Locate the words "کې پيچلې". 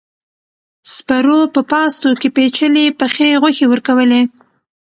2.21-2.85